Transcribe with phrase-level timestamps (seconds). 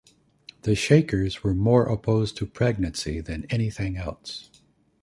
[0.63, 4.49] The Shakers were more opposed to pregnancy than anything else.